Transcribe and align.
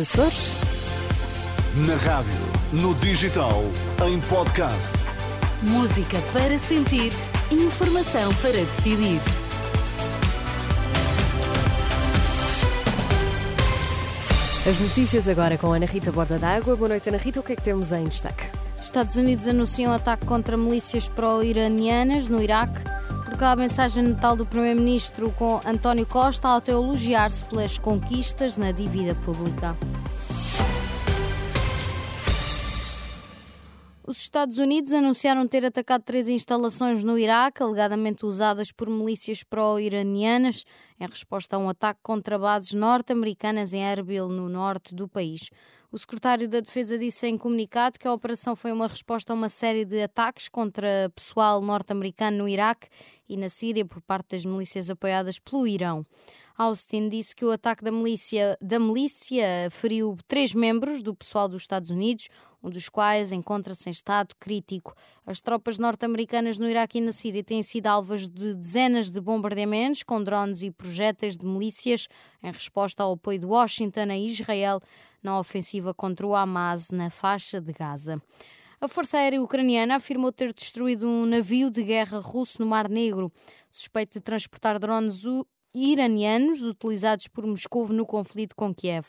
Açores? 0.00 0.52
Na 1.86 1.94
rádio, 1.94 2.34
no 2.72 2.96
digital, 2.96 3.62
em 4.08 4.20
podcast. 4.22 4.92
Música 5.62 6.20
para 6.32 6.58
sentir, 6.58 7.12
informação 7.48 8.34
para 8.42 8.54
decidir. 8.54 9.20
As 14.68 14.80
notícias 14.80 15.28
agora 15.28 15.56
com 15.56 15.72
Ana 15.72 15.86
Rita 15.86 16.10
Borda 16.10 16.40
d'Água. 16.40 16.74
Boa 16.74 16.88
noite, 16.88 17.08
Ana 17.08 17.18
Rita. 17.18 17.38
O 17.38 17.44
que 17.44 17.52
é 17.52 17.54
que 17.56 17.62
temos 17.62 17.92
em 17.92 18.08
destaque? 18.08 18.46
Estados 18.82 19.14
Unidos 19.14 19.46
anunciam 19.46 19.92
ataque 19.92 20.26
contra 20.26 20.56
milícias 20.56 21.08
pró-iranianas 21.08 22.26
no 22.26 22.42
Iraque. 22.42 22.80
A 23.40 23.56
mensagem 23.56 24.04
natal 24.04 24.36
do 24.36 24.46
Primeiro-Ministro 24.46 25.30
com 25.32 25.60
António 25.66 26.06
Costa 26.06 26.48
ao 26.48 26.62
elogiar-se 26.66 27.44
pelas 27.44 27.78
conquistas 27.78 28.56
na 28.56 28.72
dívida 28.72 29.14
pública. 29.14 29.76
Os 34.06 34.18
Estados 34.18 34.58
Unidos 34.58 34.92
anunciaram 34.92 35.48
ter 35.48 35.64
atacado 35.64 36.02
três 36.02 36.28
instalações 36.28 37.02
no 37.02 37.18
Iraque, 37.18 37.62
alegadamente 37.62 38.26
usadas 38.26 38.70
por 38.70 38.90
milícias 38.90 39.42
pró-iranianas, 39.42 40.62
em 41.00 41.06
resposta 41.06 41.56
a 41.56 41.58
um 41.58 41.70
ataque 41.70 42.00
contra 42.02 42.38
bases 42.38 42.74
norte-americanas 42.74 43.72
em 43.72 43.82
Erbil, 43.82 44.28
no 44.28 44.46
norte 44.46 44.94
do 44.94 45.08
país. 45.08 45.48
O 45.90 45.96
secretário 45.96 46.46
da 46.46 46.60
Defesa 46.60 46.98
disse 46.98 47.26
em 47.26 47.38
comunicado 47.38 47.98
que 47.98 48.06
a 48.06 48.12
operação 48.12 48.54
foi 48.54 48.72
uma 48.72 48.88
resposta 48.88 49.32
a 49.32 49.36
uma 49.36 49.48
série 49.48 49.86
de 49.86 50.02
ataques 50.02 50.50
contra 50.50 51.10
pessoal 51.14 51.62
norte-americano 51.62 52.36
no 52.36 52.48
Iraque 52.48 52.88
e 53.26 53.38
na 53.38 53.48
Síria 53.48 53.86
por 53.86 54.02
parte 54.02 54.32
das 54.32 54.44
milícias 54.44 54.90
apoiadas 54.90 55.38
pelo 55.38 55.66
Irão. 55.66 56.04
Austin 56.56 57.08
disse 57.08 57.34
que 57.34 57.44
o 57.44 57.50
ataque 57.50 57.82
da 57.82 57.90
milícia, 57.90 58.56
da 58.62 58.78
milícia 58.78 59.68
feriu 59.72 60.16
três 60.28 60.54
membros 60.54 61.02
do 61.02 61.12
pessoal 61.12 61.48
dos 61.48 61.62
Estados 61.62 61.90
Unidos, 61.90 62.28
um 62.62 62.70
dos 62.70 62.88
quais 62.88 63.32
encontra-se 63.32 63.88
em 63.88 63.90
estado 63.90 64.36
crítico. 64.38 64.94
As 65.26 65.40
tropas 65.40 65.78
norte-americanas 65.78 66.56
no 66.56 66.68
Iraque 66.68 66.98
e 66.98 67.00
na 67.00 67.10
Síria 67.10 67.42
têm 67.42 67.60
sido 67.60 67.88
alvas 67.88 68.28
de 68.28 68.54
dezenas 68.54 69.10
de 69.10 69.20
bombardeamentos 69.20 70.04
com 70.04 70.22
drones 70.22 70.62
e 70.62 70.70
projéteis 70.70 71.36
de 71.36 71.44
milícias 71.44 72.06
em 72.40 72.52
resposta 72.52 73.02
ao 73.02 73.14
apoio 73.14 73.40
de 73.40 73.46
Washington 73.46 74.10
a 74.10 74.16
Israel 74.16 74.80
na 75.22 75.40
ofensiva 75.40 75.92
contra 75.92 76.24
o 76.24 76.36
Hamas 76.36 76.90
na 76.92 77.10
faixa 77.10 77.60
de 77.60 77.72
Gaza. 77.72 78.22
A 78.80 78.86
Força 78.86 79.16
Aérea 79.16 79.40
Ucraniana 79.40 79.96
afirmou 79.96 80.30
ter 80.30 80.52
destruído 80.52 81.08
um 81.08 81.24
navio 81.24 81.70
de 81.70 81.82
guerra 81.82 82.18
russo 82.18 82.60
no 82.60 82.66
Mar 82.66 82.88
Negro, 82.88 83.32
suspeito 83.70 84.18
de 84.18 84.20
transportar 84.20 84.78
drones 84.78 85.24
iranianos 85.74 86.62
utilizados 86.62 87.26
por 87.26 87.44
Moscou 87.44 87.88
no 87.88 88.06
conflito 88.06 88.54
com 88.54 88.72
Kiev. 88.72 89.06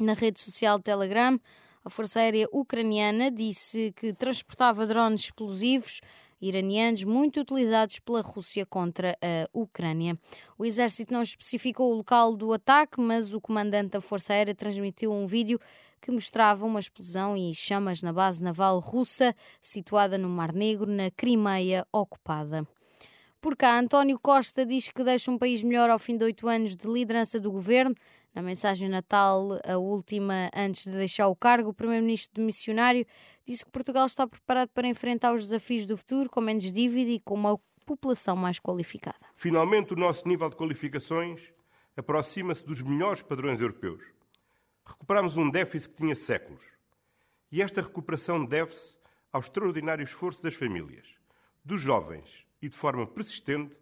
Na 0.00 0.14
rede 0.14 0.40
social 0.40 0.80
Telegram, 0.80 1.38
a 1.84 1.90
Força 1.90 2.20
Aérea 2.20 2.48
Ucraniana 2.50 3.30
disse 3.30 3.92
que 3.92 4.14
transportava 4.14 4.86
drones 4.86 5.24
explosivos 5.24 6.00
iranianos 6.40 7.04
muito 7.04 7.40
utilizados 7.40 7.98
pela 8.00 8.22
Rússia 8.22 8.64
contra 8.64 9.16
a 9.20 9.48
Ucrânia. 9.52 10.18
O 10.58 10.64
exército 10.64 11.12
não 11.12 11.20
especificou 11.20 11.92
o 11.92 11.96
local 11.96 12.34
do 12.34 12.52
ataque, 12.54 12.98
mas 12.98 13.34
o 13.34 13.40
comandante 13.40 13.90
da 13.90 14.00
Força 14.00 14.32
Aérea 14.32 14.54
transmitiu 14.54 15.12
um 15.12 15.26
vídeo 15.26 15.60
que 16.00 16.10
mostrava 16.10 16.64
uma 16.64 16.80
explosão 16.80 17.36
e 17.36 17.54
chamas 17.54 18.02
na 18.02 18.12
base 18.12 18.42
naval 18.42 18.80
russa 18.80 19.36
situada 19.60 20.16
no 20.16 20.28
Mar 20.28 20.52
Negro, 20.52 20.90
na 20.90 21.10
Crimeia 21.10 21.86
ocupada. 21.92 22.66
Por 23.42 23.56
cá, 23.56 23.76
António 23.76 24.20
Costa 24.20 24.64
diz 24.64 24.88
que 24.88 25.02
deixa 25.02 25.28
um 25.28 25.36
país 25.36 25.64
melhor 25.64 25.90
ao 25.90 25.98
fim 25.98 26.16
de 26.16 26.22
oito 26.22 26.46
anos 26.46 26.76
de 26.76 26.86
liderança 26.86 27.40
do 27.40 27.50
governo. 27.50 27.92
Na 28.32 28.40
mensagem 28.40 28.88
natal, 28.88 29.58
a 29.66 29.76
última 29.76 30.48
antes 30.54 30.84
de 30.84 30.96
deixar 30.96 31.26
o 31.26 31.34
cargo, 31.34 31.70
o 31.70 31.74
primeiro-ministro 31.74 32.40
missionário 32.40 33.04
disse 33.44 33.64
que 33.64 33.72
Portugal 33.72 34.06
está 34.06 34.28
preparado 34.28 34.68
para 34.68 34.86
enfrentar 34.86 35.34
os 35.34 35.42
desafios 35.42 35.86
do 35.86 35.96
futuro 35.96 36.30
com 36.30 36.40
menos 36.40 36.70
dívida 36.70 37.10
e 37.10 37.18
com 37.18 37.34
uma 37.34 37.58
população 37.84 38.36
mais 38.36 38.60
qualificada. 38.60 39.18
Finalmente, 39.34 39.92
o 39.92 39.96
nosso 39.96 40.28
nível 40.28 40.48
de 40.48 40.54
qualificações 40.54 41.52
aproxima-se 41.96 42.64
dos 42.64 42.80
melhores 42.80 43.22
padrões 43.22 43.60
europeus. 43.60 44.04
Recuperamos 44.86 45.36
um 45.36 45.50
déficit 45.50 45.90
que 45.90 45.96
tinha 45.96 46.14
séculos. 46.14 46.62
E 47.50 47.60
esta 47.60 47.82
recuperação 47.82 48.44
deve-se 48.44 48.96
ao 49.32 49.40
extraordinário 49.40 50.04
esforço 50.04 50.40
das 50.40 50.54
famílias, 50.54 51.08
dos 51.64 51.80
jovens 51.80 52.46
e 52.62 52.68
de 52.68 52.76
forma 52.76 53.06
persistente 53.06 53.76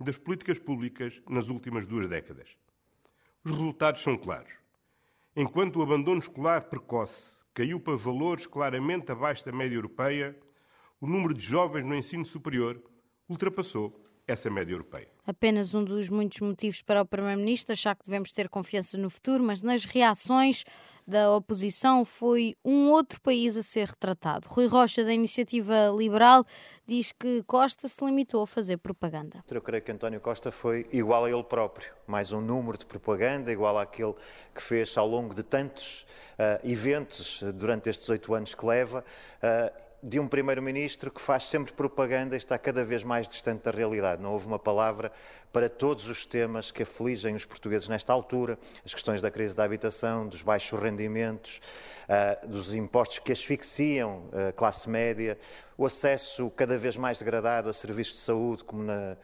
das 0.00 0.16
políticas 0.16 0.58
públicas 0.58 1.20
nas 1.28 1.48
últimas 1.48 1.84
duas 1.84 2.08
décadas. 2.08 2.48
Os 3.44 3.50
resultados 3.50 4.02
são 4.02 4.16
claros. 4.16 4.52
Enquanto 5.36 5.76
o 5.76 5.82
abandono 5.82 6.20
escolar 6.20 6.62
precoce 6.62 7.32
caiu 7.52 7.80
para 7.80 7.96
valores 7.96 8.46
claramente 8.46 9.12
abaixo 9.12 9.44
da 9.44 9.52
média 9.52 9.74
europeia, 9.74 10.38
o 11.00 11.06
número 11.06 11.34
de 11.34 11.42
jovens 11.42 11.84
no 11.84 11.94
ensino 11.94 12.24
superior 12.24 12.80
ultrapassou 13.28 14.00
essa 14.26 14.48
média 14.48 14.72
europeia. 14.72 15.08
Apenas 15.26 15.74
um 15.74 15.84
dos 15.84 16.08
muitos 16.08 16.40
motivos 16.40 16.82
para 16.82 17.02
o 17.02 17.06
Primeiro-Ministro 17.06 17.72
achar 17.72 17.96
que 17.96 18.04
devemos 18.04 18.32
ter 18.32 18.48
confiança 18.48 18.96
no 18.96 19.10
futuro, 19.10 19.42
mas 19.42 19.62
nas 19.62 19.84
reações 19.84 20.64
da 21.06 21.34
oposição 21.34 22.04
foi 22.04 22.54
um 22.64 22.88
outro 22.88 23.20
país 23.20 23.56
a 23.56 23.62
ser 23.62 23.88
retratado. 23.88 24.48
Rui 24.48 24.66
Rocha, 24.66 25.04
da 25.04 25.12
Iniciativa 25.12 25.92
Liberal, 25.96 26.44
diz 26.90 27.12
que 27.12 27.44
Costa 27.44 27.86
se 27.86 28.04
limitou 28.04 28.42
a 28.42 28.46
fazer 28.48 28.76
propaganda. 28.78 29.44
Eu 29.48 29.62
creio 29.62 29.80
que 29.80 29.92
António 29.92 30.20
Costa 30.20 30.50
foi 30.50 30.88
igual 30.90 31.24
a 31.24 31.30
ele 31.30 31.44
próprio, 31.44 31.92
mais 32.04 32.32
um 32.32 32.40
número 32.40 32.76
de 32.76 32.84
propaganda, 32.84 33.52
igual 33.52 33.78
àquele 33.78 34.14
que 34.52 34.60
fez 34.60 34.98
ao 34.98 35.06
longo 35.06 35.32
de 35.32 35.44
tantos 35.44 36.04
uh, 36.32 36.68
eventos 36.68 37.44
durante 37.54 37.88
estes 37.88 38.08
oito 38.08 38.34
anos 38.34 38.56
que 38.56 38.66
leva. 38.66 39.04
Uh, 39.36 39.90
de 40.02 40.18
um 40.18 40.26
primeiro-ministro 40.26 41.10
que 41.10 41.20
faz 41.20 41.44
sempre 41.44 41.74
propaganda 41.74 42.34
e 42.34 42.38
está 42.38 42.58
cada 42.58 42.82
vez 42.82 43.04
mais 43.04 43.28
distante 43.28 43.64
da 43.64 43.70
realidade. 43.70 44.22
Não 44.22 44.32
houve 44.32 44.46
uma 44.46 44.58
palavra 44.58 45.12
para 45.52 45.68
todos 45.68 46.08
os 46.08 46.24
temas 46.24 46.70
que 46.70 46.84
afligem 46.84 47.34
os 47.34 47.44
portugueses 47.44 47.86
nesta 47.86 48.10
altura, 48.10 48.58
as 48.84 48.94
questões 48.94 49.20
da 49.20 49.30
crise 49.30 49.54
da 49.54 49.62
habitação, 49.62 50.26
dos 50.26 50.42
baixos 50.42 50.80
rendimentos, 50.80 51.60
uh, 52.08 52.48
dos 52.48 52.72
impostos 52.72 53.18
que 53.18 53.30
asfixiam 53.30 54.24
a 54.48 54.52
classe 54.52 54.88
média, 54.88 55.38
o 55.80 55.86
acesso 55.86 56.50
cada 56.50 56.76
vez 56.76 56.98
mais 56.98 57.16
degradado 57.16 57.70
a 57.70 57.72
serviços 57.72 58.12
de 58.12 58.20
saúde, 58.20 58.62
como 58.62 58.82
na, 58.82 59.16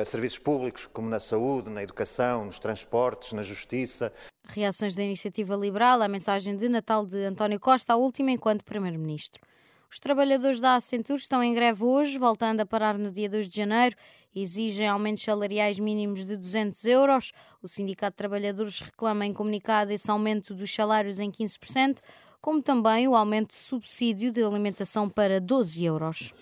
a 0.00 0.04
serviços 0.06 0.38
públicos, 0.38 0.86
como 0.90 1.06
na 1.06 1.20
saúde, 1.20 1.68
na 1.68 1.82
educação, 1.82 2.46
nos 2.46 2.58
transportes, 2.58 3.34
na 3.34 3.42
justiça. 3.42 4.10
Reações 4.48 4.96
da 4.96 5.02
Iniciativa 5.02 5.54
Liberal 5.54 6.00
à 6.00 6.08
mensagem 6.08 6.56
de 6.56 6.66
Natal 6.66 7.04
de 7.04 7.22
António 7.26 7.60
Costa, 7.60 7.92
a 7.92 7.96
última 7.96 8.30
enquanto 8.30 8.64
Primeiro-Ministro. 8.64 9.42
Os 9.90 10.00
trabalhadores 10.00 10.62
da 10.62 10.76
Accenture 10.76 11.18
estão 11.18 11.42
em 11.42 11.52
greve 11.52 11.84
hoje, 11.84 12.18
voltando 12.18 12.60
a 12.60 12.66
parar 12.66 12.96
no 12.96 13.10
dia 13.10 13.28
2 13.28 13.46
de 13.46 13.56
janeiro. 13.58 13.94
Exigem 14.34 14.88
aumentos 14.88 15.24
salariais 15.24 15.78
mínimos 15.78 16.24
de 16.24 16.38
200 16.38 16.86
euros. 16.86 17.32
O 17.62 17.68
Sindicato 17.68 18.12
de 18.12 18.16
Trabalhadores 18.16 18.80
reclama 18.80 19.26
em 19.26 19.34
comunicado 19.34 19.92
esse 19.92 20.10
aumento 20.10 20.54
dos 20.54 20.72
salários 20.72 21.20
em 21.20 21.30
15%, 21.30 21.98
como 22.40 22.62
também 22.62 23.08
o 23.08 23.16
aumento 23.16 23.48
de 23.48 23.56
subsídio 23.56 24.30
de 24.32 24.42
alimentação 24.42 25.08
para 25.08 25.40
12 25.40 25.84
euros. 25.84 26.34